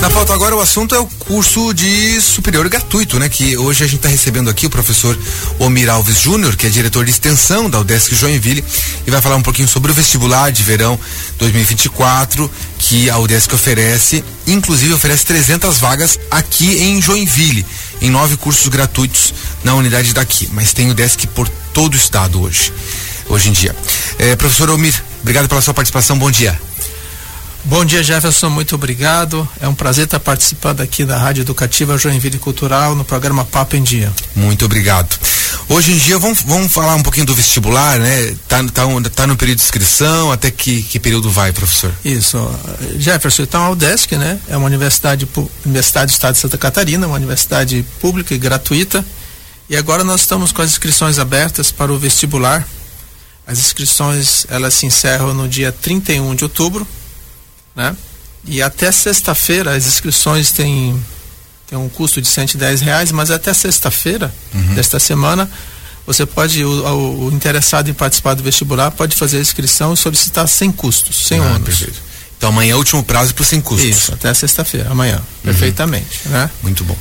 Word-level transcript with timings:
Na 0.00 0.08
pauta 0.08 0.32
agora 0.32 0.54
o 0.54 0.60
assunto 0.60 0.94
é 0.94 0.98
o 0.98 1.06
curso 1.06 1.74
de 1.74 2.20
superior 2.20 2.68
gratuito, 2.68 3.18
né? 3.18 3.28
Que 3.28 3.56
hoje 3.56 3.82
a 3.82 3.86
gente 3.86 3.96
está 3.96 4.08
recebendo 4.08 4.48
aqui 4.48 4.64
o 4.64 4.70
professor 4.70 5.18
Omir 5.58 5.90
Alves 5.90 6.20
Júnior, 6.20 6.54
que 6.56 6.68
é 6.68 6.70
diretor 6.70 7.04
de 7.04 7.10
extensão 7.10 7.68
da 7.68 7.80
UDESC 7.80 8.14
Joinville, 8.14 8.64
e 9.04 9.10
vai 9.10 9.20
falar 9.20 9.34
um 9.34 9.42
pouquinho 9.42 9.66
sobre 9.66 9.90
o 9.90 9.94
vestibular 9.94 10.52
de 10.52 10.62
verão 10.62 10.98
2024 11.38 12.48
que 12.78 13.10
a 13.10 13.18
UDESC 13.18 13.52
oferece, 13.52 14.24
inclusive 14.46 14.94
oferece 14.94 15.26
300 15.26 15.78
vagas 15.78 16.16
aqui 16.30 16.80
em 16.80 17.02
Joinville, 17.02 17.66
em 18.00 18.08
nove 18.08 18.36
cursos 18.36 18.68
gratuitos 18.68 19.34
na 19.64 19.74
unidade 19.74 20.14
daqui, 20.14 20.48
mas 20.52 20.72
tem 20.72 20.88
UDESC 20.90 21.26
por 21.26 21.48
todo 21.74 21.94
o 21.94 21.96
estado 21.96 22.40
hoje, 22.40 22.72
hoje 23.28 23.48
em 23.48 23.52
dia. 23.52 23.74
É, 24.16 24.36
professor 24.36 24.70
Omir, 24.70 24.94
obrigado 25.22 25.48
pela 25.48 25.60
sua 25.60 25.74
participação, 25.74 26.16
bom 26.16 26.30
dia. 26.30 26.67
Bom 27.64 27.84
dia, 27.84 28.02
Jefferson. 28.02 28.48
Muito 28.48 28.74
obrigado. 28.74 29.46
É 29.60 29.68
um 29.68 29.74
prazer 29.74 30.04
estar 30.04 30.20
participando 30.20 30.80
aqui 30.80 31.04
da 31.04 31.18
Rádio 31.18 31.42
Educativa 31.42 31.98
Joinville 31.98 32.38
Cultural 32.38 32.94
no 32.94 33.04
programa 33.04 33.44
Papo 33.44 33.76
em 33.76 33.82
Dia. 33.82 34.12
Muito 34.34 34.64
obrigado. 34.64 35.18
Hoje 35.68 35.92
em 35.92 35.98
dia, 35.98 36.18
vamos, 36.18 36.40
vamos 36.42 36.72
falar 36.72 36.94
um 36.94 37.02
pouquinho 37.02 37.26
do 37.26 37.34
vestibular, 37.34 37.98
né? 37.98 38.34
Tá, 38.46 38.64
tá, 38.72 38.84
tá 39.14 39.26
no 39.26 39.36
período 39.36 39.58
de 39.58 39.64
inscrição, 39.64 40.32
até 40.32 40.50
que, 40.50 40.82
que 40.82 40.98
período 40.98 41.30
vai, 41.30 41.52
professor? 41.52 41.92
Isso. 42.04 42.38
Jefferson, 42.96 43.42
então 43.42 43.62
a 43.62 43.70
UDESC, 43.70 44.16
né? 44.16 44.38
É 44.48 44.56
uma 44.56 44.66
universidade, 44.66 45.28
universidade 45.66 46.12
do 46.12 46.14
Estado 46.14 46.34
de 46.34 46.40
Santa 46.40 46.56
Catarina, 46.56 47.06
uma 47.06 47.16
universidade 47.16 47.84
pública 48.00 48.34
e 48.34 48.38
gratuita. 48.38 49.04
E 49.68 49.76
agora 49.76 50.04
nós 50.04 50.22
estamos 50.22 50.52
com 50.52 50.62
as 50.62 50.70
inscrições 50.70 51.18
abertas 51.18 51.70
para 51.70 51.92
o 51.92 51.98
vestibular. 51.98 52.66
As 53.46 53.58
inscrições, 53.58 54.46
elas 54.48 54.72
se 54.72 54.86
encerram 54.86 55.34
no 55.34 55.46
dia 55.46 55.70
31 55.70 56.34
de 56.34 56.44
outubro 56.44 56.86
né? 57.78 57.96
E 58.44 58.60
até 58.60 58.90
sexta-feira 58.90 59.76
as 59.76 59.86
inscrições 59.86 60.50
têm, 60.50 61.00
têm 61.68 61.78
um 61.78 61.88
custo 61.88 62.20
de 62.20 62.26
110 62.26 62.80
reais, 62.80 63.12
mas 63.12 63.30
até 63.30 63.54
sexta-feira 63.54 64.34
uhum. 64.52 64.74
desta 64.74 64.98
semana 64.98 65.48
você 66.04 66.24
pode, 66.24 66.64
o, 66.64 67.26
o, 67.26 67.30
interessado 67.32 67.88
em 67.90 67.94
participar 67.94 68.34
do 68.34 68.42
vestibular 68.42 68.90
pode 68.90 69.14
fazer 69.14 69.38
a 69.38 69.40
inscrição 69.40 69.92
e 69.92 69.96
solicitar 69.96 70.48
sem 70.48 70.72
custos, 70.72 71.26
sem 71.26 71.38
ah, 71.38 71.54
ônus. 71.54 71.84
Então 72.36 72.48
amanhã 72.48 72.72
é 72.72 72.74
o 72.74 72.78
último 72.78 73.02
prazo 73.04 73.34
para 73.34 73.44
sem 73.44 73.60
custos. 73.60 73.88
Isso, 73.88 74.14
até 74.14 74.32
sexta-feira, 74.32 74.90
amanhã, 74.90 75.16
uhum. 75.16 75.22
perfeitamente, 75.44 76.22
né? 76.26 76.50
Muito 76.62 76.82
bom. 76.82 76.96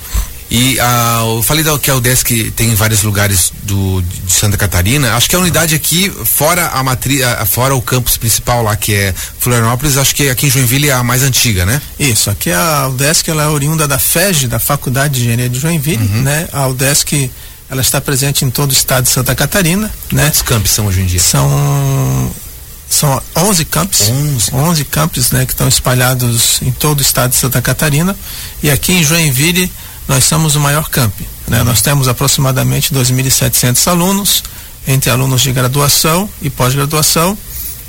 E 0.50 0.80
ah, 0.80 1.24
eu 1.26 1.44
falei 1.44 1.64
da, 1.64 1.78
que 1.78 1.92
a 1.92 1.96
UDESC 1.96 2.52
tem 2.56 2.74
vários 2.74 3.04
lugares 3.04 3.52
do, 3.64 4.02
de 4.02 4.32
Santa 4.32 4.56
Catarina. 4.58 5.16
Acho 5.16 5.30
que 5.30 5.36
a 5.36 5.40
unidade 5.40 5.76
aqui, 5.76 6.10
fora 6.10 6.68
a 6.68 6.82
matriz, 6.84 7.22
fora 7.50 7.76
o 7.76 7.82
campus 7.82 8.16
principal 8.18 8.64
lá, 8.64 8.76
que 8.76 8.94
é 8.94 9.14
Florianópolis, 9.40 9.98
acho 9.98 10.16
que 10.16 10.30
aqui 10.30 10.48
em 10.48 10.50
Joinville 10.50 10.90
é 10.90 10.94
a 10.94 11.04
mais 11.04 11.24
antiga, 11.24 11.66
né? 11.66 11.82
Isso, 12.00 12.30
aqui 12.30 12.52
a 12.52 12.88
UDESC 12.88 13.30
ela 13.30 13.44
é 13.44 13.48
oriunda 13.48 13.88
da 13.88 14.00
FEG, 14.00 14.48
da 14.48 14.60
Faculdade 14.60 15.16
de 15.16 15.22
Engenharia 15.22 15.50
de 15.50 15.60
Joinville, 15.60 16.06
uhum. 16.06 16.22
né? 16.22 16.48
A 16.54 16.68
UDESC 16.68 17.30
ela 17.70 17.82
está 17.82 18.00
presente 18.00 18.46
em 18.46 18.50
todo 18.50 18.70
o 18.70 18.74
estado 18.74 19.04
de 19.04 19.10
Santa 19.10 19.36
Catarina, 19.36 19.92
né? 20.12 20.24
Quantos 20.24 20.42
campos 20.42 20.72
são 20.72 20.86
hoje 20.86 21.02
em 21.02 21.06
dia? 21.06 21.20
São 21.20 22.32
são 22.90 23.22
11 23.36 23.66
campos, 23.66 24.10
11, 24.10 24.56
11 24.56 24.86
campos, 24.86 25.32
né, 25.32 25.46
que 25.46 25.52
estão 25.52 25.68
espalhados 25.68 26.62
em 26.62 26.72
todo 26.72 27.00
o 27.00 27.02
estado 27.02 27.32
de 27.32 27.36
Santa 27.36 27.62
Catarina. 27.62 28.16
E 28.64 28.72
aqui 28.72 28.94
em 28.94 29.04
Joinville 29.04 29.70
nós 30.08 30.24
somos 30.24 30.56
o 30.56 30.60
maior 30.60 30.90
camp. 30.90 31.14
Né? 31.48 31.64
Nós 31.64 31.82
temos 31.82 32.08
aproximadamente 32.08 32.94
2.700 32.94 33.88
alunos, 33.88 34.44
entre 34.88 35.10
alunos 35.10 35.42
de 35.42 35.52
graduação 35.52 36.30
e 36.42 36.50
pós-graduação, 36.50 37.38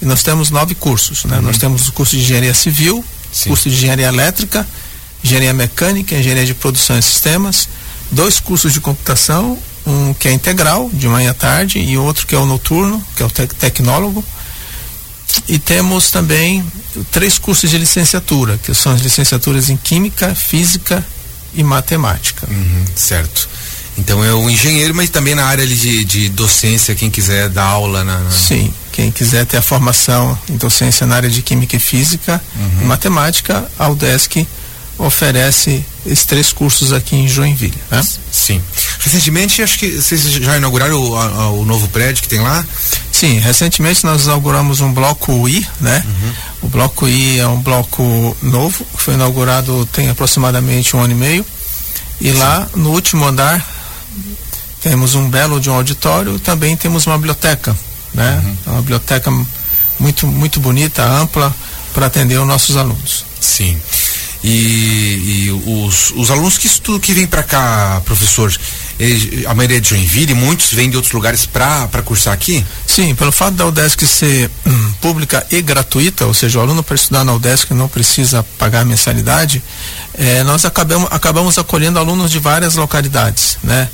e 0.02 0.04
nós 0.04 0.22
temos 0.22 0.50
nove 0.50 0.74
cursos. 0.74 1.24
Né? 1.24 1.36
Uhum. 1.36 1.42
Nós 1.42 1.58
temos 1.58 1.88
o 1.88 1.92
curso 1.92 2.16
de 2.16 2.22
engenharia 2.22 2.54
civil, 2.54 3.04
Sim. 3.32 3.50
curso 3.50 3.70
de 3.70 3.76
engenharia 3.76 4.06
elétrica, 4.06 4.66
engenharia 5.22 5.54
mecânica, 5.54 6.16
engenharia 6.16 6.46
de 6.46 6.54
produção 6.54 6.98
e 6.98 7.02
sistemas, 7.02 7.68
dois 8.10 8.40
cursos 8.40 8.72
de 8.72 8.80
computação, 8.80 9.58
um 9.86 10.12
que 10.12 10.28
é 10.28 10.32
integral, 10.32 10.90
de 10.92 11.08
manhã 11.08 11.30
à 11.30 11.34
tarde, 11.34 11.78
e 11.78 11.96
outro 11.96 12.26
que 12.26 12.34
é 12.34 12.38
o 12.38 12.44
noturno, 12.44 13.02
que 13.16 13.22
é 13.22 13.26
o 13.26 13.30
tec 13.30 13.54
tecnólogo. 13.54 14.24
E 15.46 15.58
temos 15.58 16.10
também 16.10 16.64
três 17.10 17.38
cursos 17.38 17.70
de 17.70 17.78
licenciatura, 17.78 18.58
que 18.58 18.74
são 18.74 18.92
as 18.92 19.00
licenciaturas 19.00 19.70
em 19.70 19.76
Química, 19.76 20.34
Física 20.34 21.04
e 21.54 21.62
matemática. 21.62 22.46
Uhum, 22.50 22.84
certo. 22.94 23.48
Então 23.96 24.24
é 24.24 24.32
o 24.32 24.48
engenheiro, 24.48 24.94
mas 24.94 25.10
também 25.10 25.34
na 25.34 25.44
área 25.44 25.66
de, 25.66 26.04
de 26.04 26.28
docência, 26.28 26.94
quem 26.94 27.10
quiser 27.10 27.48
dar 27.48 27.64
aula 27.64 28.04
na, 28.04 28.20
na, 28.20 28.30
Sim, 28.30 28.72
quem 28.92 29.10
quiser 29.10 29.44
ter 29.44 29.56
a 29.56 29.62
formação 29.62 30.38
em 30.48 30.56
docência 30.56 31.06
na 31.06 31.16
área 31.16 31.28
de 31.28 31.42
química 31.42 31.76
e 31.76 31.80
física 31.80 32.40
uhum. 32.54 32.82
e 32.82 32.84
matemática, 32.84 33.68
a 33.78 33.88
UDESC 33.88 34.46
oferece 34.98 35.84
esses 36.04 36.24
três 36.24 36.52
cursos 36.52 36.92
aqui 36.92 37.14
em 37.14 37.28
Joinville. 37.28 37.78
Né? 37.90 38.02
Sim. 38.32 38.62
Recentemente, 38.98 39.62
acho 39.62 39.78
que 39.78 39.90
vocês 39.90 40.22
já 40.22 40.56
inauguraram 40.56 41.00
o, 41.00 41.16
a, 41.16 41.50
o 41.50 41.64
novo 41.64 41.86
prédio 41.88 42.22
que 42.22 42.28
tem 42.28 42.40
lá? 42.40 42.64
Sim, 43.18 43.40
recentemente 43.40 44.04
nós 44.04 44.26
inauguramos 44.26 44.80
um 44.80 44.92
bloco 44.92 45.48
I, 45.48 45.66
né? 45.80 46.04
Uhum. 46.06 46.32
O 46.62 46.68
bloco 46.68 47.08
I 47.08 47.40
é 47.40 47.48
um 47.48 47.60
bloco 47.60 48.36
novo, 48.40 48.86
foi 48.94 49.14
inaugurado 49.14 49.84
tem 49.86 50.08
aproximadamente 50.08 50.94
um 50.94 51.00
ano 51.00 51.14
e 51.14 51.16
meio. 51.16 51.46
E 52.20 52.30
Sim. 52.30 52.38
lá 52.38 52.68
no 52.76 52.90
último 52.90 53.26
andar 53.26 53.66
temos 54.80 55.16
um 55.16 55.28
belo 55.28 55.60
de 55.60 55.68
um 55.68 55.74
auditório 55.74 56.36
e 56.36 56.38
também 56.38 56.76
temos 56.76 57.08
uma 57.08 57.16
biblioteca, 57.16 57.76
né? 58.14 58.40
Uhum. 58.44 58.74
Uma 58.74 58.82
biblioteca 58.82 59.32
muito, 59.98 60.24
muito 60.24 60.60
bonita, 60.60 61.04
ampla, 61.04 61.52
para 61.92 62.06
atender 62.06 62.38
os 62.38 62.46
nossos 62.46 62.76
alunos. 62.76 63.24
Sim. 63.40 63.80
E, 64.42 65.48
e 65.48 65.50
os, 65.50 66.12
os 66.16 66.30
alunos 66.30 66.58
que 66.58 66.66
estudam, 66.66 67.00
que 67.00 67.12
vêm 67.12 67.26
para 67.26 67.42
cá, 67.42 68.00
professor, 68.04 68.52
a 69.46 69.54
maioria 69.54 69.78
é 69.78 69.80
de 69.80 69.90
Joinville, 69.90 70.34
muitos 70.34 70.72
vêm 70.72 70.90
de 70.90 70.96
outros 70.96 71.12
lugares 71.12 71.46
para 71.46 72.02
cursar 72.04 72.34
aqui? 72.34 72.64
Sim, 72.86 73.14
pelo 73.14 73.30
fato 73.32 73.54
da 73.54 73.66
UDESC 73.66 74.06
ser 74.06 74.50
hum, 74.66 74.92
pública 75.00 75.46
e 75.50 75.62
gratuita, 75.62 76.26
ou 76.26 76.34
seja, 76.34 76.58
o 76.58 76.62
aluno 76.62 76.82
para 76.82 76.96
estudar 76.96 77.24
na 77.24 77.34
UDESC 77.34 77.72
não 77.74 77.88
precisa 77.88 78.44
pagar 78.58 78.84
mensalidade, 78.84 79.62
eh, 80.14 80.42
nós 80.44 80.64
acabamos, 80.64 81.08
acabamos 81.12 81.58
acolhendo 81.58 81.98
alunos 81.98 82.30
de 82.30 82.38
várias 82.38 82.74
localidades, 82.74 83.58
né? 83.62 83.88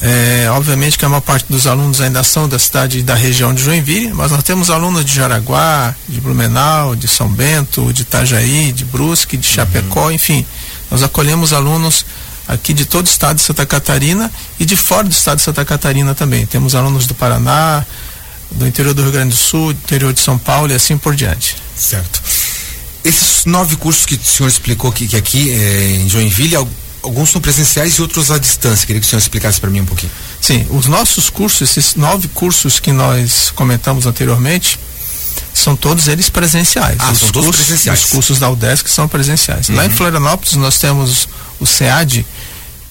É, 0.00 0.48
obviamente 0.50 0.96
que 0.96 1.04
a 1.04 1.08
maior 1.08 1.20
parte 1.20 1.46
dos 1.48 1.66
alunos 1.66 2.00
ainda 2.00 2.22
são 2.22 2.48
da 2.48 2.58
cidade 2.58 2.98
e 2.98 3.02
da 3.02 3.14
região 3.14 3.52
de 3.52 3.62
Joinville, 3.62 4.14
mas 4.14 4.30
nós 4.30 4.44
temos 4.44 4.70
alunos 4.70 5.04
de 5.04 5.12
Jaraguá, 5.12 5.94
de 6.08 6.20
Blumenau, 6.20 6.94
de 6.94 7.08
São 7.08 7.28
Bento, 7.28 7.92
de 7.92 8.02
Itajaí, 8.02 8.70
de 8.70 8.84
Brusque, 8.84 9.36
de 9.36 9.46
Chapecó, 9.46 10.04
uhum. 10.06 10.12
enfim. 10.12 10.46
Nós 10.90 11.02
acolhemos 11.02 11.52
alunos 11.52 12.06
aqui 12.46 12.72
de 12.72 12.84
todo 12.84 13.06
o 13.06 13.10
estado 13.10 13.36
de 13.36 13.42
Santa 13.42 13.66
Catarina 13.66 14.30
e 14.58 14.64
de 14.64 14.76
fora 14.76 15.04
do 15.04 15.12
estado 15.12 15.38
de 15.38 15.42
Santa 15.42 15.64
Catarina 15.64 16.14
também. 16.14 16.46
Temos 16.46 16.74
alunos 16.74 17.06
do 17.06 17.14
Paraná, 17.14 17.84
do 18.52 18.66
interior 18.66 18.94
do 18.94 19.02
Rio 19.02 19.12
Grande 19.12 19.30
do 19.30 19.36
Sul, 19.36 19.72
do 19.72 19.80
interior 19.80 20.12
de 20.12 20.20
São 20.20 20.38
Paulo 20.38 20.72
e 20.72 20.74
assim 20.74 20.96
por 20.96 21.14
diante. 21.14 21.56
Certo. 21.76 22.22
Esses 23.04 23.44
nove 23.44 23.76
cursos 23.76 24.06
que 24.06 24.14
o 24.14 24.24
senhor 24.24 24.48
explicou 24.48 24.92
que, 24.92 25.06
que 25.08 25.16
aqui 25.16 25.50
é, 25.50 25.96
em 25.96 26.08
Joinville, 26.08 26.56
alguns 27.02 27.30
são 27.30 27.40
presenciais 27.40 27.94
e 27.94 28.02
outros 28.02 28.30
à 28.30 28.38
distância. 28.38 28.86
Queria 28.86 29.00
que 29.00 29.06
o 29.06 29.10
senhor 29.10 29.20
explicasse 29.20 29.60
para 29.60 29.70
mim 29.70 29.80
um 29.80 29.86
pouquinho. 29.86 30.12
Sim, 30.40 30.66
os 30.70 30.86
nossos 30.86 31.30
cursos, 31.30 31.60
esses 31.62 31.94
nove 31.94 32.28
cursos 32.28 32.80
que 32.80 32.92
nós 32.92 33.50
comentamos 33.54 34.06
anteriormente, 34.06 34.78
são 35.52 35.76
todos 35.76 36.08
eles 36.08 36.30
presenciais. 36.30 36.96
Ah, 36.98 37.10
os 37.10 37.18
são 37.18 37.28
todos 37.30 37.46
cursos, 37.46 37.66
presenciais. 37.66 38.04
Os 38.04 38.10
cursos 38.10 38.38
da 38.38 38.50
UDESC 38.50 38.88
são 38.88 39.08
presenciais. 39.08 39.68
Uhum. 39.68 39.76
Lá 39.76 39.84
em 39.84 39.88
uhum. 39.88 39.96
Florianópolis 39.96 40.54
nós 40.54 40.78
temos 40.78 41.28
o 41.58 41.66
SEAD, 41.66 42.24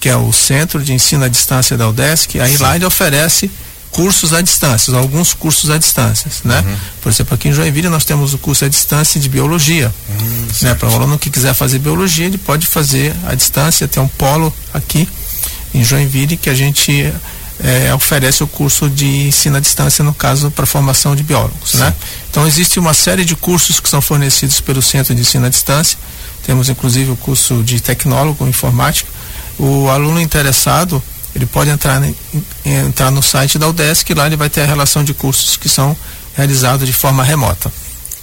que 0.00 0.08
é 0.08 0.16
o 0.16 0.32
Centro 0.32 0.82
de 0.82 0.92
Ensino 0.92 1.24
à 1.24 1.28
Distância 1.28 1.76
da 1.76 1.88
UDESC, 1.88 2.40
aí 2.40 2.56
Sim. 2.56 2.62
lá 2.62 2.76
ele 2.76 2.84
oferece 2.84 3.50
cursos 3.90 4.32
à 4.32 4.40
distância, 4.40 4.94
alguns 4.96 5.32
cursos 5.32 5.70
à 5.70 5.78
distância, 5.78 6.30
né? 6.44 6.60
Uhum. 6.60 6.76
Por 7.02 7.10
exemplo, 7.10 7.34
aqui 7.34 7.48
em 7.48 7.52
Joinville 7.52 7.88
nós 7.88 8.04
temos 8.04 8.34
o 8.34 8.38
curso 8.38 8.64
à 8.64 8.68
distância 8.68 9.20
de 9.20 9.28
biologia, 9.28 9.92
uhum, 10.08 10.48
né? 10.62 10.74
Para 10.74 10.88
o 10.88 10.94
aluno 10.94 11.18
que 11.18 11.30
quiser 11.30 11.54
fazer 11.54 11.78
biologia, 11.78 12.26
ele 12.26 12.38
pode 12.38 12.66
fazer 12.66 13.14
à 13.26 13.34
distância, 13.34 13.88
tem 13.88 14.02
um 14.02 14.08
polo 14.08 14.52
aqui 14.72 15.08
em 15.74 15.84
Joinville 15.84 16.36
que 16.36 16.48
a 16.48 16.54
gente 16.54 17.12
é, 17.60 17.92
oferece 17.94 18.42
o 18.42 18.46
curso 18.46 18.88
de 18.88 19.28
ensino 19.28 19.56
à 19.56 19.60
distância, 19.60 20.04
no 20.04 20.14
caso, 20.14 20.50
para 20.50 20.66
formação 20.66 21.16
de 21.16 21.22
biólogos, 21.22 21.74
né? 21.74 21.92
Então 22.30 22.46
existe 22.46 22.78
uma 22.78 22.94
série 22.94 23.24
de 23.24 23.34
cursos 23.34 23.80
que 23.80 23.88
são 23.88 24.00
fornecidos 24.00 24.60
pelo 24.60 24.80
Centro 24.80 25.14
de 25.14 25.20
Ensino 25.20 25.46
à 25.46 25.48
Distância, 25.48 25.98
temos 26.44 26.68
inclusive 26.68 27.10
o 27.10 27.16
curso 27.16 27.62
de 27.62 27.80
tecnólogo 27.80 28.46
informática, 28.46 29.10
o 29.58 29.88
aluno 29.88 30.20
interessado 30.20 31.02
ele 31.34 31.46
pode 31.46 31.70
entrar, 31.70 32.02
entrar 32.64 33.10
no 33.10 33.22
site 33.22 33.58
da 33.58 33.68
UDESC, 33.68 34.14
lá 34.14 34.26
ele 34.26 34.36
vai 34.36 34.48
ter 34.48 34.62
a 34.62 34.66
relação 34.66 35.04
de 35.04 35.14
cursos 35.14 35.56
que 35.56 35.68
são 35.68 35.96
realizados 36.34 36.86
de 36.86 36.92
forma 36.92 37.22
remota. 37.22 37.70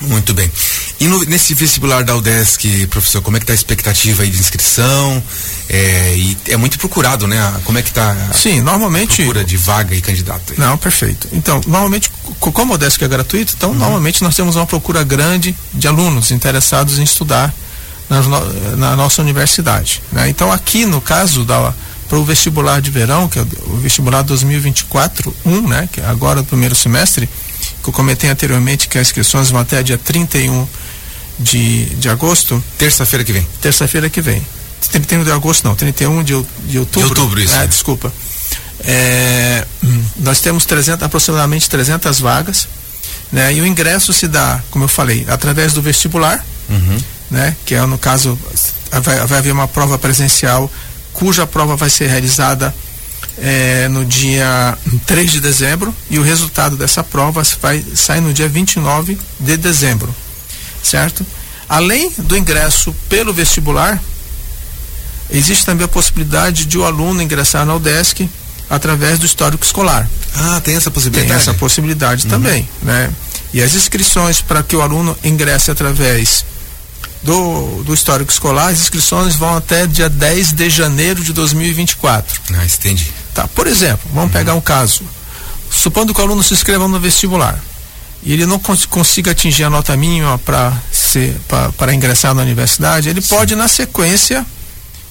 Muito 0.02 0.34
bem. 0.34 0.52
E 1.00 1.08
no, 1.08 1.24
nesse 1.26 1.54
vestibular 1.54 2.04
da 2.04 2.16
UDESC, 2.16 2.88
professor, 2.88 3.22
como 3.22 3.38
é 3.38 3.40
que 3.40 3.44
está 3.46 3.54
a 3.54 3.56
expectativa 3.56 4.24
aí 4.24 4.30
de 4.30 4.38
inscrição? 4.38 5.24
É, 5.70 6.16
e 6.18 6.38
é 6.50 6.58
muito 6.58 6.78
procurado, 6.78 7.28
né? 7.28 7.38
Como 7.64 7.78
é 7.78 7.82
que 7.82 7.90
está 7.90 8.16
Sim, 8.34 8.62
normalmente. 8.62 9.14
a 9.14 9.16
procura 9.16 9.44
de 9.44 9.56
vaga 9.56 9.96
e 9.96 10.02
candidato? 10.02 10.52
Aí? 10.52 10.60
Não, 10.60 10.78
perfeito. 10.78 11.30
Então, 11.32 11.62
normalmente, 11.66 12.12
como 12.40 12.74
a 12.74 12.76
UDESC 12.76 13.04
é 13.04 13.08
gratuito, 13.08 13.54
então 13.56 13.70
uhum. 13.72 13.78
normalmente 13.78 14.22
nós 14.22 14.36
temos 14.36 14.56
uma 14.58 14.66
procura 14.66 15.04
grande 15.04 15.56
de 15.74 15.88
alunos 15.88 16.30
interessados 16.32 17.00
em 17.00 17.04
estudar 17.04 17.54
na, 18.10 18.22
na 18.76 18.96
nossa 18.96 19.22
universidade. 19.22 20.02
Né? 20.12 20.30
Então 20.30 20.52
aqui 20.52 20.86
no 20.86 21.02
caso 21.02 21.44
da 21.44 21.74
para 22.08 22.18
o 22.18 22.24
vestibular 22.24 22.82
de 22.82 22.92
verão, 22.92 23.28
que 23.28 23.40
é 23.40 23.42
o 23.68 23.78
vestibular 23.78 24.22
2024 24.22 25.36
1, 25.46 25.68
né, 25.68 25.90
que 25.92 26.02
é 26.02 26.06
agora 26.06 26.42
do 26.42 26.48
primeiro 26.48 26.76
semestre, 26.76 27.28
que 27.84 27.90
eu 27.90 27.94
comentei 27.94 28.30
anteriormente 28.30 28.88
que 28.88 28.98
as 28.98 29.08
inscrições 29.08 29.50
vão 29.50 29.62
até 29.62 29.82
dia 29.82 29.98
31 29.98 30.68
de, 31.40 31.86
de 31.96 32.10
agosto. 32.10 32.64
Terça-feira 32.78 33.24
que 33.24 33.34
vem. 33.34 33.48
Terça-feira 33.62 34.10
que 34.10 34.22
vem. 34.22 34.46
31 34.92 35.24
de 35.24 35.32
agosto 35.32 35.66
não, 35.66 35.76
31 35.76 36.24
de, 36.24 36.46
de 36.66 36.80
outubro. 36.80 37.14
De 37.14 37.22
outubro, 37.22 37.40
isso. 37.42 37.56
É, 37.56 37.68
desculpa. 37.68 38.14
É, 38.84 39.66
nós 40.18 40.42
temos 40.42 40.66
300, 40.66 41.04
aproximadamente 41.04 41.70
300 41.70 42.20
vagas, 42.20 42.68
né? 43.32 43.54
E 43.54 43.62
o 43.62 43.66
ingresso 43.66 44.14
se 44.14 44.28
dá, 44.28 44.62
como 44.70 44.86
eu 44.86 44.90
falei, 44.90 45.26
através 45.28 45.74
do 45.74 45.82
vestibular, 45.82 46.46
uhum. 46.70 46.98
né? 47.32 47.56
Que 47.66 47.76
é 47.76 47.86
no 47.86 47.98
caso 47.98 48.38
vai, 48.92 49.26
vai 49.26 49.38
haver 49.40 49.54
uma 49.54 49.68
prova 49.68 49.98
presencial 49.98 50.72
cuja 51.16 51.48
prova 51.48 51.76
vai 51.76 51.90
ser 51.90 52.08
realizada 52.08 52.74
é, 53.38 53.88
no 53.88 54.06
dia 54.06 54.78
3 55.06 55.32
de 55.32 55.40
dezembro 55.40 55.94
e 56.10 56.20
o 56.20 56.22
resultado 56.22 56.78
dessa 56.78 57.04
prova 57.04 57.42
vai 57.62 57.84
sair 57.96 58.22
no 58.22 58.34
dia 58.34 58.48
29 58.48 59.18
de 59.40 59.58
dezembro, 59.58 60.14
certo? 60.84 61.26
Além 61.68 62.12
do 62.18 62.38
ingresso 62.38 62.96
pelo 63.10 63.34
vestibular, 63.34 64.02
existe 65.30 65.66
também 65.66 65.86
a 65.86 65.88
possibilidade 65.88 66.66
de 66.66 66.78
o 66.78 66.86
aluno 66.86 67.22
ingressar 67.22 67.66
na 67.66 67.76
UDESC 67.76 68.30
através 68.70 69.18
do 69.18 69.26
histórico 69.26 69.66
escolar. 69.66 70.08
Ah, 70.36 70.62
tem 70.62 70.76
essa 70.76 70.92
possibilidade? 70.92 71.28
Tem 71.28 71.38
essa 71.38 71.54
possibilidade 71.54 72.26
uhum. 72.26 72.30
também, 72.30 72.70
né? 72.82 73.12
E 73.54 73.62
as 73.62 73.74
inscrições 73.74 74.42
para 74.42 74.62
que 74.62 74.76
o 74.76 74.82
aluno 74.82 75.18
ingresse 75.24 75.72
através 75.72 76.46
do, 77.26 77.84
do 77.84 77.94
histórico 77.94 78.32
escolar, 78.32 78.68
as 78.68 78.80
inscrições 78.80 79.36
vão 79.36 79.58
até 79.58 79.88
dia 79.88 80.08
10 80.08 80.54
de 80.54 80.70
janeiro 80.70 81.24
de 81.24 81.34
2024. 81.34 82.42
Ah, 82.54 82.64
entendi. 82.64 83.12
Tá, 83.34 83.48
por 83.48 83.68
exemplo, 83.68 84.08
vamos 84.14 84.26
uhum. 84.26 84.38
pegar 84.38 84.54
um 84.54 84.62
caso. 84.62 85.02
Supondo 85.70 86.14
que 86.14 86.22
o 86.22 86.24
aluno 86.24 86.44
se 86.44 86.54
inscreva 86.54 86.88
no 86.88 87.00
vestibular 87.00 87.60
e 88.24 88.32
ele 88.32 88.46
não 88.46 88.60
cons 88.60 88.86
consiga 88.86 89.32
atingir 89.32 89.64
a 89.64 89.70
nota 89.70 89.96
mínima 89.98 90.40
para 90.40 91.94
ingressar 91.94 92.34
na 92.34 92.44
universidade, 92.44 93.10
ele 93.10 93.22
Sim. 93.22 93.36
pode 93.36 93.56
na 93.56 93.68
sequência 93.68 94.46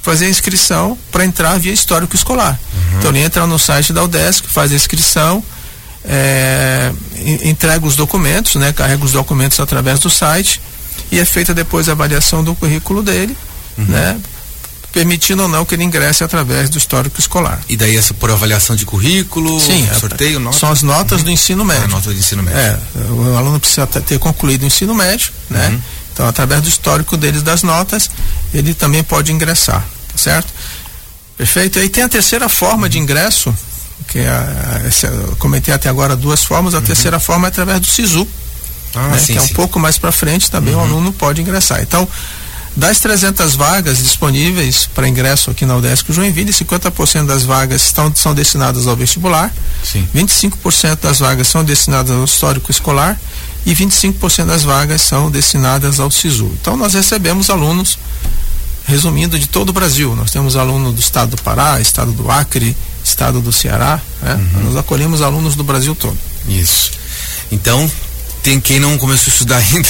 fazer 0.01 0.27
a 0.27 0.29
inscrição 0.29 0.97
para 1.11 1.25
entrar 1.25 1.59
via 1.59 1.73
histórico 1.73 2.15
escolar. 2.15 2.59
Uhum. 2.73 2.99
Então 2.99 3.11
ele 3.11 3.21
entra 3.21 3.47
no 3.47 3.59
site 3.59 3.93
da 3.93 4.03
UDESC, 4.05 4.47
faz 4.49 4.71
a 4.71 4.75
inscrição, 4.75 5.43
é, 6.05 6.93
entrega 7.43 7.87
os 7.87 7.97
documentos, 7.97 8.55
né, 8.57 8.73
carrega 8.73 9.05
os 9.05 9.13
documentos 9.13 9.59
através 9.59 9.99
do 10.01 10.11
site 10.11 10.61
e 11.15 11.21
é 11.21 11.25
feita 11.25 11.55
depois 11.55 11.89
a 11.89 11.93
avaliação 11.93 12.43
do 12.43 12.55
currículo 12.55 13.03
dele, 13.03 13.37
uhum. 13.79 13.85
né? 13.85 14.21
Permitindo 14.93 15.43
ou 15.43 15.49
não 15.49 15.65
que 15.65 15.75
ele 15.75 15.85
ingresse 15.85 16.23
através 16.25 16.69
do 16.69 16.79
histórico 16.79 17.19
escolar. 17.21 17.61
E 17.69 17.77
daí 17.77 17.97
essa 17.97 18.13
por 18.15 18.31
avaliação 18.31 18.75
de 18.75 18.85
currículo, 18.85 19.61
Sim, 19.61 19.89
é, 19.91 19.95
sorteio, 19.95 20.41
nota? 20.41 20.59
São 20.59 20.71
as 20.71 20.83
notas 20.83 21.21
uhum. 21.21 21.25
do 21.25 21.31
ensino 21.31 21.65
médio. 21.65 21.85
Ah, 21.85 21.89
nota 21.89 22.11
do 22.11 22.19
ensino 22.19 22.43
médio. 22.43 22.59
É, 22.59 22.79
o 23.11 23.37
aluno 23.37 23.61
precisa 23.61 23.87
ter 23.87 24.19
concluído 24.19 24.63
o 24.63 24.67
ensino 24.67 24.95
médio, 24.95 25.33
né? 25.49 25.69
Uhum. 25.69 25.81
Então, 26.13 26.27
através 26.27 26.63
do 26.63 26.69
histórico 26.69 27.17
deles 27.17 27.43
das 27.43 27.63
notas, 27.63 28.11
ele 28.53 28.73
também 28.75 29.03
pode 29.03 29.33
ingressar, 29.33 29.85
tá 30.13 30.19
certo? 30.19 30.53
Perfeito? 31.37 31.79
E 31.79 31.83
aí 31.83 31.89
tem 31.89 32.05
a 32.05 32.09
terceira 32.09 32.49
forma 32.49 32.89
de 32.89 32.99
ingresso, 32.99 33.53
que 34.09 34.19
é, 34.19 34.29
a, 34.29 34.81
eu 35.09 35.37
comentei 35.37 35.75
até 35.75 35.89
agora 35.89 36.15
duas 36.15 36.45
formas, 36.45 36.75
a 36.75 36.79
uhum. 36.79 36.85
terceira 36.85 37.19
forma 37.19 37.47
é 37.47 37.51
através 37.51 37.81
do 37.81 37.87
SISU, 37.87 38.27
ah, 38.95 39.09
né? 39.09 39.19
sim, 39.19 39.33
que 39.33 39.39
é 39.39 39.43
um 39.43 39.49
pouco 39.49 39.79
mais 39.79 39.99
para 39.99 40.13
frente 40.13 40.51
também 40.51 40.75
uhum. 40.75 40.81
o 40.81 40.85
aluno 40.85 41.13
pode 41.13 41.41
ingressar. 41.41 41.81
Então, 41.83 42.09
das 42.77 42.99
300 42.99 43.55
vagas 43.55 43.99
disponíveis 43.99 44.89
para 44.93 45.09
ingresso 45.09 45.51
aqui 45.51 45.65
na 45.65 45.77
UDESC 45.77 46.13
Joinville, 46.13 46.53
50% 46.53 47.27
das 47.27 47.45
vagas 47.45 47.83
estão, 47.83 48.13
são 48.15 48.35
destinadas 48.35 48.89
ao 48.89 48.97
vestibular, 48.97 49.53
Sim. 49.85 50.09
25% 50.15 50.99
das 51.01 51.21
vagas 51.21 51.47
são 51.47 51.63
destinadas 51.63 52.11
ao 52.11 52.25
histórico 52.25 52.73
escolar 52.73 53.19
e 53.65 53.75
25% 53.75 54.47
das 54.47 54.65
vagas 54.65 55.03
são 55.03 55.31
destinadas 55.31 56.01
ao 56.01 56.11
SISU. 56.11 56.51
Então 56.61 56.77
nós 56.77 56.95
recebemos 56.95 57.49
alunos, 57.49 57.97
resumindo, 58.87 59.39
de 59.39 59.47
todo 59.47 59.69
o 59.69 59.73
Brasil. 59.73 60.17
Nós 60.17 60.33
temos 60.33 60.57
aluno 60.57 60.93
do 60.93 61.01
estado 61.01 61.37
do 61.37 61.43
Pará, 61.43 61.81
estado 61.81 62.11
do 62.11 62.29
Acre, 62.29 62.77
estado 63.05 63.41
do 63.41 63.53
Ceará. 63.53 64.01
Né? 64.21 64.35
Uhum. 64.35 64.65
Nós 64.65 64.77
acolhemos 64.77 65.23
alunos 65.23 65.55
do 65.55 65.63
Brasil 65.63 65.95
todo. 65.95 66.19
Isso. 66.49 66.91
Então, 67.53 67.89
tem 68.45 68.61
quem 68.61 68.79
não 68.79 68.99
começou 68.99 69.31
a 69.31 69.33
estudar 69.33 69.57
ainda. 69.57 69.89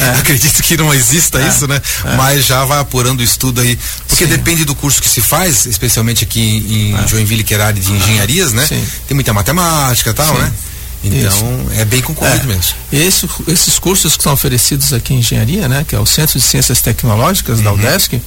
É. 0.00 0.10
Acredito 0.18 0.62
que 0.62 0.76
não 0.76 0.92
exista 0.92 1.38
é. 1.38 1.48
isso, 1.48 1.68
né? 1.68 1.80
É. 2.04 2.16
Mas 2.16 2.46
já 2.46 2.64
vai 2.64 2.80
apurando 2.80 3.20
o 3.20 3.22
estudo 3.22 3.60
aí. 3.60 3.78
Porque 4.08 4.24
Sim. 4.24 4.30
depende 4.30 4.64
do 4.64 4.74
curso 4.74 5.00
que 5.02 5.08
se 5.08 5.20
faz, 5.20 5.66
especialmente 5.66 6.24
aqui 6.24 6.40
em 6.40 6.96
é. 6.96 7.06
Joinville, 7.06 7.44
que 7.44 7.52
era 7.52 7.66
área 7.66 7.80
de 7.80 7.92
engenharias, 7.92 8.54
né? 8.54 8.66
Sim. 8.66 8.82
Tem 9.06 9.14
muita 9.14 9.34
matemática 9.34 10.10
e 10.10 10.14
tal, 10.14 10.34
Sim. 10.34 10.40
né? 10.40 10.52
Então 11.04 11.68
isso. 11.68 11.78
é 11.78 11.84
bem 11.84 12.00
concorrido 12.00 12.44
é. 12.44 12.54
mesmo. 12.54 12.74
Esse, 12.90 13.28
esses 13.46 13.78
cursos 13.78 14.16
que 14.16 14.22
são 14.22 14.32
oferecidos 14.32 14.94
aqui 14.94 15.12
em 15.12 15.18
engenharia, 15.18 15.68
né, 15.68 15.84
que 15.86 15.94
é 15.94 16.00
o 16.00 16.06
Centro 16.06 16.38
de 16.38 16.44
Ciências 16.44 16.80
Tecnológicas 16.80 17.58
uhum. 17.58 17.64
da 17.64 17.72
UDESC, 17.74 18.22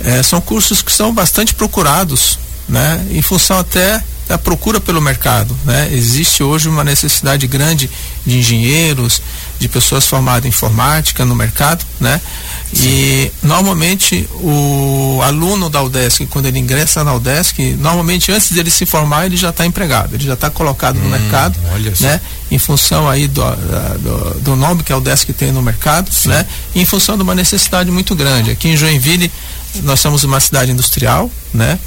é, 0.00 0.22
são 0.22 0.40
cursos 0.40 0.80
que 0.80 0.90
são 0.90 1.12
bastante 1.12 1.52
procurados, 1.52 2.38
né, 2.66 3.06
em 3.10 3.20
função 3.20 3.58
até 3.58 4.02
a 4.28 4.38
procura 4.38 4.80
pelo 4.80 5.00
mercado. 5.00 5.56
Né? 5.64 5.88
Existe 5.92 6.42
hoje 6.42 6.68
uma 6.68 6.82
necessidade 6.82 7.46
grande 7.46 7.88
de 8.24 8.38
engenheiros, 8.38 9.22
de 9.58 9.68
pessoas 9.68 10.06
formadas 10.06 10.44
em 10.44 10.48
informática 10.48 11.24
no 11.24 11.34
mercado, 11.34 11.84
né? 12.00 12.20
E 12.74 13.30
normalmente 13.42 14.28
o 14.34 15.20
aluno 15.22 15.70
da 15.70 15.82
UDESC, 15.82 16.26
quando 16.26 16.46
ele 16.46 16.58
ingressa 16.58 17.04
na 17.04 17.14
UDESC, 17.14 17.76
normalmente 17.78 18.32
antes 18.32 18.50
dele 18.50 18.70
se 18.70 18.84
formar, 18.84 19.26
ele 19.26 19.36
já 19.36 19.50
está 19.50 19.64
empregado, 19.64 20.14
ele 20.14 20.24
já 20.24 20.34
está 20.34 20.50
colocado 20.50 20.96
hum, 20.98 21.04
no 21.04 21.10
mercado, 21.10 21.56
né? 22.00 22.20
Em 22.50 22.58
função 22.58 23.08
aí 23.08 23.28
do, 23.28 23.42
do, 23.42 24.40
do, 24.40 24.56
nome 24.56 24.82
que 24.82 24.92
a 24.92 24.98
UDESC 24.98 25.32
tem 25.32 25.52
no 25.52 25.62
mercado, 25.62 26.12
Sim. 26.12 26.30
né? 26.30 26.46
E 26.74 26.80
em 26.80 26.84
função 26.84 27.16
de 27.16 27.22
uma 27.22 27.34
necessidade 27.34 27.90
muito 27.90 28.14
grande. 28.14 28.50
Aqui 28.50 28.68
em 28.68 28.76
Joinville, 28.76 29.30
nós 29.82 30.00
somos 30.00 30.24
uma 30.24 30.40
cidade 30.40 30.72
industrial, 30.72 31.30
né? 31.54 31.78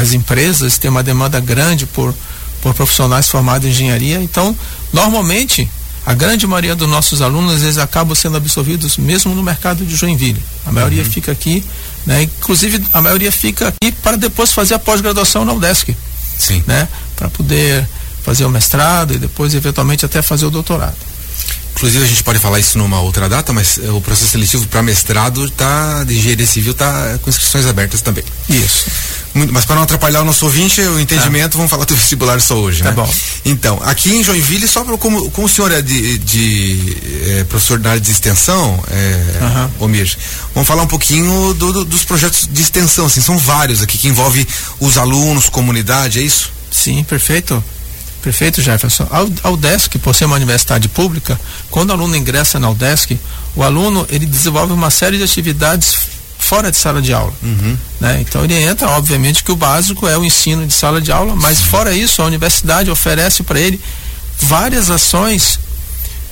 As 0.00 0.12
empresas 0.12 0.78
têm 0.78 0.90
uma 0.90 1.02
demanda 1.02 1.40
grande 1.40 1.86
por, 1.86 2.14
por 2.62 2.74
profissionais 2.74 3.28
formados 3.28 3.66
em 3.66 3.70
engenharia, 3.70 4.20
então, 4.22 4.56
normalmente, 4.92 5.68
a 6.04 6.14
grande 6.14 6.46
maioria 6.46 6.74
dos 6.74 6.88
nossos 6.88 7.20
alunos 7.20 7.62
eles 7.62 7.78
acabam 7.78 8.14
sendo 8.14 8.36
absorvidos 8.36 8.96
mesmo 8.96 9.34
no 9.34 9.42
mercado 9.42 9.84
de 9.84 9.94
Joinville. 9.94 10.42
A 10.64 10.72
maioria 10.72 11.02
uhum. 11.02 11.10
fica 11.10 11.30
aqui, 11.30 11.62
né? 12.06 12.22
Inclusive 12.22 12.82
a 12.92 13.02
maioria 13.02 13.30
fica 13.30 13.68
aqui 13.68 13.92
para 14.02 14.16
depois 14.16 14.52
fazer 14.52 14.74
a 14.74 14.78
pós-graduação 14.78 15.44
na 15.44 15.52
UDESC. 15.52 15.94
Sim. 16.38 16.64
Né? 16.66 16.88
Para 17.16 17.28
poder 17.28 17.86
fazer 18.24 18.44
o 18.44 18.50
mestrado 18.50 19.14
e 19.14 19.18
depois 19.18 19.54
eventualmente 19.54 20.04
até 20.04 20.22
fazer 20.22 20.46
o 20.46 20.50
doutorado. 20.50 20.96
Inclusive 21.80 22.04
a 22.04 22.06
gente 22.06 22.22
pode 22.22 22.38
falar 22.38 22.60
isso 22.60 22.76
numa 22.76 23.00
outra 23.00 23.26
data, 23.26 23.54
mas 23.54 23.78
eh, 23.82 23.90
o 23.90 24.02
processo 24.02 24.32
seletivo 24.32 24.66
para 24.66 24.82
mestrado 24.82 25.48
tá 25.48 26.04
de 26.04 26.18
engenharia 26.18 26.46
civil 26.46 26.74
tá 26.74 27.18
com 27.22 27.30
inscrições 27.30 27.64
abertas 27.64 28.02
também. 28.02 28.22
Isso. 28.50 28.90
Muito, 29.32 29.50
mas 29.50 29.64
para 29.64 29.76
não 29.76 29.84
atrapalhar 29.84 30.20
o 30.20 30.24
nosso 30.26 30.44
ouvinte, 30.44 30.78
o 30.82 31.00
entendimento, 31.00 31.54
ah. 31.54 31.56
vamos 31.56 31.70
falar 31.70 31.86
do 31.86 31.96
vestibular 31.96 32.38
só 32.42 32.54
hoje, 32.56 32.82
tá 32.82 32.90
né? 32.90 32.96
bom. 32.96 33.10
Então, 33.46 33.80
aqui 33.82 34.14
em 34.14 34.22
Joinville, 34.22 34.68
só 34.68 34.84
pra, 34.84 34.98
como, 34.98 35.30
como 35.30 35.46
o 35.46 35.48
senhor 35.48 35.72
é 35.72 35.80
de, 35.80 36.18
de 36.18 36.98
é, 37.28 37.44
professor 37.44 37.78
da 37.78 37.92
área 37.92 38.00
de 38.00 38.10
extensão, 38.10 38.84
é, 38.90 39.38
uhum. 39.40 39.86
Omir, 39.86 40.14
vamos 40.54 40.68
falar 40.68 40.82
um 40.82 40.86
pouquinho 40.86 41.54
do, 41.54 41.72
do, 41.72 41.84
dos 41.86 42.04
projetos 42.04 42.46
de 42.46 42.60
extensão, 42.60 43.06
assim, 43.06 43.22
são 43.22 43.38
vários 43.38 43.80
aqui 43.80 43.96
que 43.96 44.06
envolvem 44.06 44.46
os 44.78 44.98
alunos, 44.98 45.48
comunidade, 45.48 46.18
é 46.18 46.22
isso? 46.22 46.52
Sim, 46.70 47.02
perfeito. 47.04 47.64
Perfeito, 48.22 48.60
Jefferson. 48.60 49.06
A 49.42 49.50
UDESC, 49.50 49.98
por 49.98 50.14
ser 50.14 50.26
uma 50.26 50.36
universidade 50.36 50.88
pública, 50.88 51.40
quando 51.70 51.90
o 51.90 51.92
aluno 51.92 52.14
ingressa 52.16 52.58
na 52.58 52.68
UDESC, 52.70 53.18
o 53.56 53.62
aluno 53.62 54.06
ele 54.10 54.26
desenvolve 54.26 54.72
uma 54.72 54.90
série 54.90 55.16
de 55.16 55.24
atividades 55.24 56.10
fora 56.38 56.70
de 56.70 56.76
sala 56.76 57.00
de 57.00 57.12
aula. 57.12 57.32
Uhum. 57.42 57.76
Né? 58.00 58.20
Então 58.20 58.44
ele 58.44 58.54
entra, 58.54 58.88
obviamente 58.90 59.44
que 59.44 59.52
o 59.52 59.56
básico 59.56 60.08
é 60.08 60.18
o 60.18 60.24
ensino 60.24 60.66
de 60.66 60.72
sala 60.72 61.00
de 61.00 61.12
aula, 61.12 61.36
mas 61.36 61.58
Sim. 61.58 61.64
fora 61.64 61.94
isso, 61.94 62.20
a 62.22 62.24
universidade 62.26 62.90
oferece 62.90 63.42
para 63.42 63.60
ele 63.60 63.80
várias 64.40 64.90
ações, 64.90 65.60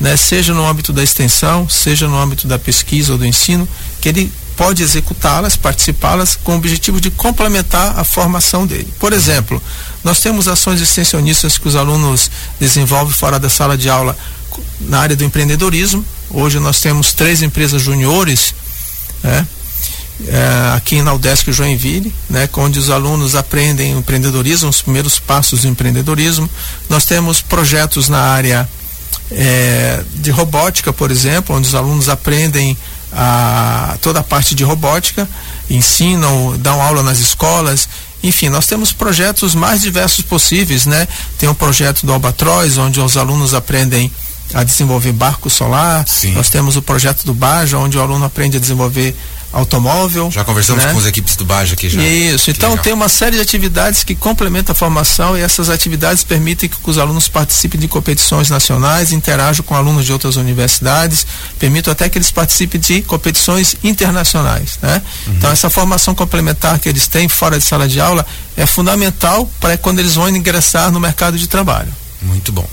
né? 0.00 0.16
seja 0.16 0.52
no 0.54 0.66
âmbito 0.66 0.92
da 0.92 1.02
extensão, 1.02 1.68
seja 1.68 2.08
no 2.08 2.18
âmbito 2.18 2.48
da 2.48 2.58
pesquisa 2.58 3.12
ou 3.12 3.18
do 3.18 3.26
ensino, 3.26 3.68
que 4.00 4.08
ele 4.08 4.32
pode 4.58 4.82
executá-las, 4.82 5.56
participá-las 5.56 6.34
com 6.34 6.52
o 6.52 6.56
objetivo 6.56 7.00
de 7.00 7.12
complementar 7.12 7.96
a 7.96 8.02
formação 8.02 8.66
dele. 8.66 8.92
Por 8.98 9.12
exemplo, 9.12 9.62
nós 10.02 10.18
temos 10.18 10.48
ações 10.48 10.80
extensionistas 10.80 11.56
que 11.56 11.68
os 11.68 11.76
alunos 11.76 12.28
desenvolvem 12.58 13.14
fora 13.14 13.38
da 13.38 13.48
sala 13.48 13.78
de 13.78 13.88
aula 13.88 14.18
na 14.80 14.98
área 14.98 15.14
do 15.14 15.22
empreendedorismo. 15.22 16.04
Hoje 16.28 16.58
nós 16.58 16.80
temos 16.80 17.14
três 17.14 17.40
empresas 17.40 17.80
juniores, 17.80 18.52
né? 19.22 19.46
É, 20.26 20.72
aqui 20.74 21.00
na 21.00 21.14
UDESC 21.14 21.52
Joinville, 21.52 22.12
né, 22.28 22.48
onde 22.54 22.80
os 22.80 22.90
alunos 22.90 23.36
aprendem 23.36 23.94
o 23.94 24.00
empreendedorismo, 24.00 24.68
os 24.68 24.82
primeiros 24.82 25.20
passos 25.20 25.60
do 25.60 25.68
empreendedorismo. 25.68 26.50
Nós 26.88 27.04
temos 27.04 27.40
projetos 27.40 28.08
na 28.08 28.18
área 28.18 28.68
é, 29.30 30.02
de 30.16 30.32
robótica, 30.32 30.92
por 30.92 31.12
exemplo, 31.12 31.54
onde 31.54 31.68
os 31.68 31.74
alunos 31.76 32.08
aprendem 32.08 32.76
a, 33.12 33.96
toda 34.00 34.20
a 34.20 34.22
parte 34.22 34.54
de 34.54 34.64
robótica, 34.64 35.28
ensinam, 35.68 36.56
dão 36.58 36.80
aula 36.80 37.02
nas 37.02 37.18
escolas, 37.18 37.88
enfim, 38.22 38.48
nós 38.48 38.66
temos 38.66 38.92
projetos 38.92 39.54
mais 39.54 39.82
diversos 39.82 40.24
possíveis, 40.24 40.86
né? 40.86 41.06
Tem 41.38 41.48
um 41.48 41.54
projeto 41.54 42.04
do 42.04 42.12
Albatroz, 42.12 42.76
onde 42.76 43.00
os 43.00 43.16
alunos 43.16 43.54
aprendem 43.54 44.10
a 44.52 44.64
desenvolver 44.64 45.12
barco 45.12 45.48
solar. 45.48 46.06
Sim. 46.06 46.32
Nós 46.32 46.48
temos 46.48 46.76
o 46.76 46.82
projeto 46.82 47.24
do 47.24 47.32
Baja, 47.34 47.78
onde 47.78 47.96
o 47.96 48.02
aluno 48.02 48.24
aprende 48.24 48.56
a 48.56 48.60
desenvolver 48.60 49.14
automóvel. 49.52 50.30
Já 50.30 50.44
conversamos 50.44 50.84
né? 50.84 50.92
com 50.92 50.98
as 50.98 51.06
equipes 51.06 51.36
do 51.36 51.44
Baja 51.44 51.74
aqui 51.74 51.88
já. 51.88 52.02
Isso, 52.02 52.50
então 52.50 52.76
tem 52.76 52.92
uma 52.92 53.08
série 53.08 53.36
de 53.36 53.42
atividades 53.42 54.04
que 54.04 54.14
complementam 54.14 54.72
a 54.72 54.76
formação 54.76 55.36
e 55.36 55.40
essas 55.40 55.70
atividades 55.70 56.22
permitem 56.22 56.68
que 56.68 56.76
os 56.84 56.98
alunos 56.98 57.28
participem 57.28 57.80
de 57.80 57.88
competições 57.88 58.50
nacionais, 58.50 59.12
interajam 59.12 59.64
com 59.64 59.74
alunos 59.74 60.04
de 60.04 60.12
outras 60.12 60.36
universidades, 60.36 61.26
permitem 61.58 61.92
até 61.92 62.08
que 62.08 62.18
eles 62.18 62.30
participem 62.30 62.80
de 62.80 63.02
competições 63.02 63.76
internacionais, 63.82 64.78
né? 64.82 65.02
Uhum. 65.26 65.34
Então 65.34 65.50
essa 65.50 65.70
formação 65.70 66.14
complementar 66.14 66.78
que 66.78 66.88
eles 66.88 67.06
têm 67.08 67.28
fora 67.28 67.58
de 67.58 67.64
sala 67.64 67.88
de 67.88 68.00
aula 68.00 68.26
é 68.56 68.66
fundamental 68.66 69.50
para 69.60 69.78
quando 69.78 70.00
eles 70.00 70.14
vão 70.14 70.28
ingressar 70.28 70.90
no 70.90 71.00
mercado 71.00 71.38
de 71.38 71.46
trabalho. 71.46 71.92
Muito 72.20 72.52
bom. 72.52 72.68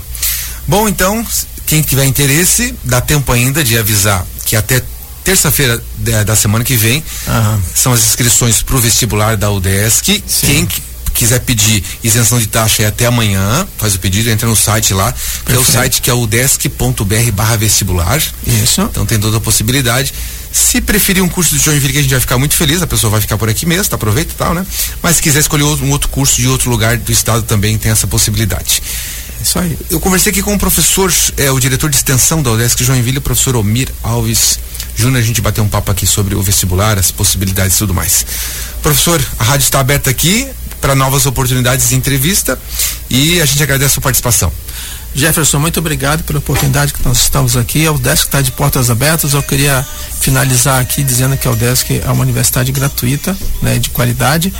Bom, 0.68 0.88
então, 0.88 1.24
quem 1.64 1.80
tiver 1.80 2.04
interesse, 2.04 2.74
dá 2.82 3.00
tempo 3.00 3.30
ainda 3.32 3.62
de 3.62 3.78
avisar 3.78 4.26
que 4.44 4.56
até 4.56 4.82
terça-feira 5.26 5.82
da 6.24 6.36
semana 6.36 6.62
que 6.62 6.76
vem 6.76 7.02
uhum. 7.26 7.60
são 7.74 7.92
as 7.92 8.00
inscrições 8.06 8.62
para 8.62 8.76
o 8.76 8.78
vestibular 8.78 9.36
da 9.36 9.50
UDESC. 9.50 10.22
Sim. 10.24 10.46
Quem 10.46 10.68
quiser 11.12 11.40
pedir 11.40 11.82
isenção 12.04 12.38
de 12.38 12.46
taxa 12.46 12.84
é 12.84 12.86
até 12.86 13.06
amanhã, 13.06 13.66
faz 13.76 13.96
o 13.96 13.98
pedido, 13.98 14.30
entra 14.30 14.46
no 14.46 14.54
site 14.54 14.94
lá, 14.94 15.12
que 15.44 15.52
é 15.52 15.58
o 15.58 15.64
site 15.64 16.00
que 16.00 16.08
é 16.08 16.14
o 16.14 16.28
desk.br 16.28 17.32
barra 17.32 17.56
vestibular. 17.56 18.22
Isso. 18.46 18.82
Então 18.82 19.04
tem 19.04 19.18
toda 19.18 19.38
a 19.38 19.40
possibilidade. 19.40 20.14
Se 20.52 20.80
preferir 20.80 21.24
um 21.24 21.28
curso 21.28 21.58
de 21.58 21.64
Joinville, 21.64 21.92
que 21.92 21.98
a 21.98 22.02
gente 22.02 22.12
vai 22.12 22.20
ficar 22.20 22.38
muito 22.38 22.54
feliz, 22.54 22.80
a 22.80 22.86
pessoa 22.86 23.10
vai 23.10 23.20
ficar 23.20 23.36
por 23.36 23.48
aqui 23.48 23.66
mesmo, 23.66 23.90
tá, 23.90 23.96
aproveita 23.96 24.32
e 24.32 24.36
tal, 24.36 24.54
né? 24.54 24.64
Mas 25.02 25.16
se 25.16 25.22
quiser 25.22 25.40
escolher 25.40 25.64
um 25.64 25.90
outro 25.90 26.08
curso 26.08 26.40
de 26.40 26.46
outro 26.46 26.70
lugar 26.70 26.96
do 26.98 27.10
estado 27.10 27.42
também 27.42 27.76
tem 27.76 27.90
essa 27.90 28.06
possibilidade. 28.06 28.80
Isso 29.42 29.58
aí. 29.58 29.76
Eu 29.90 29.98
conversei 29.98 30.30
aqui 30.30 30.42
com 30.42 30.54
o 30.54 30.58
professor, 30.58 31.12
é, 31.36 31.50
o 31.50 31.58
diretor 31.58 31.90
de 31.90 31.96
extensão 31.96 32.42
da 32.42 32.52
UDESC 32.52 32.84
Joinville, 32.84 33.18
o 33.18 33.22
professor 33.22 33.56
Omir 33.56 33.88
Alves 34.04 34.58
Júnior, 34.96 35.22
a 35.22 35.24
gente 35.24 35.40
bateu 35.40 35.62
um 35.62 35.68
papo 35.68 35.90
aqui 35.90 36.06
sobre 36.06 36.34
o 36.34 36.42
vestibular, 36.42 36.98
as 36.98 37.10
possibilidades 37.10 37.76
e 37.76 37.78
tudo 37.78 37.94
mais. 37.94 38.26
Professor, 38.82 39.22
a 39.38 39.44
rádio 39.44 39.64
está 39.64 39.78
aberta 39.78 40.10
aqui 40.10 40.48
para 40.80 40.94
novas 40.94 41.26
oportunidades 41.26 41.90
de 41.90 41.94
entrevista 41.94 42.58
e 43.10 43.40
a 43.40 43.44
gente 43.44 43.62
agradece 43.62 43.92
a 43.92 43.94
sua 43.94 44.02
participação. 44.02 44.52
Jefferson, 45.14 45.58
muito 45.58 45.80
obrigado 45.80 46.22
pela 46.24 46.38
oportunidade 46.38 46.92
que 46.92 47.02
nós 47.04 47.18
estamos 47.18 47.56
aqui. 47.56 47.86
A 47.86 47.92
UDESC 47.92 48.26
está 48.26 48.42
de 48.42 48.52
portas 48.52 48.90
abertas. 48.90 49.32
Eu 49.32 49.42
queria 49.42 49.84
finalizar 50.20 50.80
aqui 50.80 51.02
dizendo 51.02 51.36
que 51.36 51.48
a 51.48 51.50
UDESC 51.50 52.02
é 52.04 52.10
uma 52.10 52.22
universidade 52.22 52.70
gratuita, 52.70 53.36
né, 53.62 53.78
de 53.78 53.88
qualidade. 53.90 54.52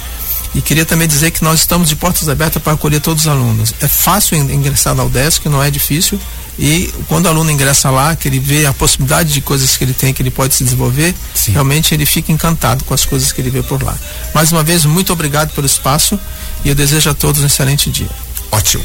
E 0.56 0.62
queria 0.62 0.86
também 0.86 1.06
dizer 1.06 1.32
que 1.32 1.44
nós 1.44 1.60
estamos 1.60 1.86
de 1.86 1.94
portas 1.94 2.30
abertas 2.30 2.62
para 2.62 2.72
acolher 2.72 2.98
todos 2.98 3.24
os 3.24 3.28
alunos. 3.28 3.74
É 3.78 3.86
fácil 3.86 4.38
ingressar 4.38 4.94
na 4.94 5.04
UDESC, 5.04 5.50
não 5.50 5.62
é 5.62 5.70
difícil. 5.70 6.18
E 6.58 6.90
quando 7.08 7.26
o 7.26 7.28
aluno 7.28 7.50
ingressa 7.50 7.90
lá, 7.90 8.16
que 8.16 8.26
ele 8.26 8.38
vê 8.38 8.64
a 8.64 8.72
possibilidade 8.72 9.34
de 9.34 9.42
coisas 9.42 9.76
que 9.76 9.84
ele 9.84 9.92
tem, 9.92 10.14
que 10.14 10.22
ele 10.22 10.30
pode 10.30 10.54
se 10.54 10.64
desenvolver, 10.64 11.14
Sim. 11.34 11.52
realmente 11.52 11.92
ele 11.92 12.06
fica 12.06 12.32
encantado 12.32 12.84
com 12.84 12.94
as 12.94 13.04
coisas 13.04 13.32
que 13.32 13.40
ele 13.42 13.50
vê 13.50 13.62
por 13.62 13.82
lá. 13.82 13.94
Mais 14.34 14.50
uma 14.50 14.62
vez, 14.62 14.86
muito 14.86 15.12
obrigado 15.12 15.52
pelo 15.52 15.66
espaço 15.66 16.18
e 16.64 16.70
eu 16.70 16.74
desejo 16.74 17.10
a 17.10 17.14
todos 17.14 17.42
um 17.42 17.46
excelente 17.46 17.90
dia. 17.90 18.08
Ótimo. 18.50 18.82